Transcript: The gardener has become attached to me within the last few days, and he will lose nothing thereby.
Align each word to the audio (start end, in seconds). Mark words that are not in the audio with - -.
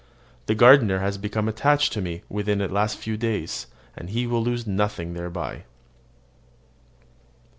The 0.47 0.55
gardener 0.55 0.97
has 0.97 1.19
become 1.19 1.47
attached 1.47 1.93
to 1.93 2.01
me 2.01 2.23
within 2.27 2.57
the 2.57 2.67
last 2.67 2.97
few 2.97 3.17
days, 3.17 3.67
and 3.95 4.09
he 4.09 4.25
will 4.25 4.41
lose 4.43 4.65
nothing 4.65 5.13
thereby. 5.13 5.65